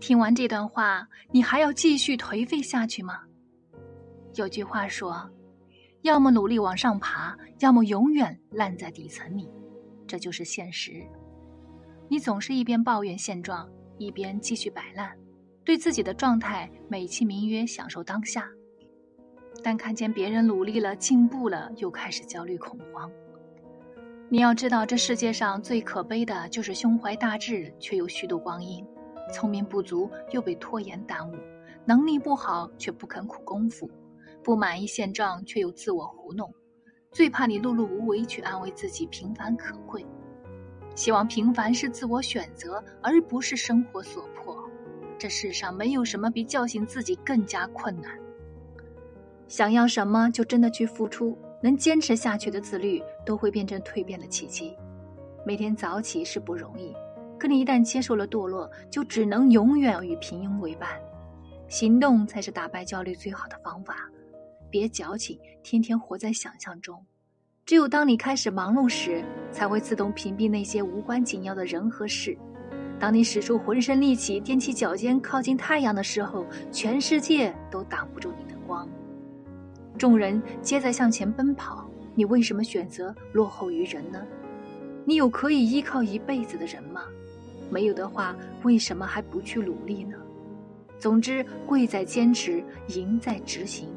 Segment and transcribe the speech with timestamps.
[0.00, 3.20] 听完这段话，你还要继续颓废下去吗？
[4.34, 5.28] 有句话说
[6.02, 9.48] ：“要么努力往上爬，要么永远烂在底层里。”
[10.06, 11.02] 这就是现实。
[12.08, 15.10] 你总是一边抱怨现状，一边继续摆烂，
[15.64, 18.48] 对自己的状态美其名曰享受当下，
[19.64, 23.10] 但看见别人努力了、进步了，又开始焦虑恐慌。
[24.28, 28.86] 你要知道，这世界上最可悲的就是胸怀大志却又虚度光阴，
[29.32, 31.36] 聪明不足又被拖延耽误，
[31.84, 33.90] 能力不好却不肯苦功夫，
[34.42, 36.52] 不满意现状却又自我糊弄，
[37.10, 40.04] 最怕你碌碌无为去安慰自己平凡可贵。
[40.94, 44.56] 希望平凡是自我选择，而不是生活所迫。
[45.18, 48.10] 这世上没有什么比叫醒自己更加困难。
[49.48, 54.74] 想要什么就真的去付出，能坚持下去的自律都会变成蜕变的契机。
[55.44, 56.94] 每天早起是不容易，
[57.38, 60.88] 可你一旦接受了堕落，就只能永远与平庸为伴。
[61.68, 64.08] 行动才是打败焦虑最好的方法。
[64.70, 67.04] 别矫情，天天活在想象中。
[67.64, 72.36] 只有当你开始忙碌时，才会自动屏蔽那些无关紧要的人和事。
[72.98, 78.88] 当你使出浑身力气，踮起脚尖靠近太阳的时候，全世界都挡不住你的光。
[79.98, 84.22] 众人皆在向前奔跑，你为什么选择落后于人呢？
[85.08, 87.02] 你有可以依靠一辈子的人吗？
[87.70, 90.16] 没有的话，为什么还不去努力呢？
[90.98, 93.88] 总之，贵在坚持，赢在执行。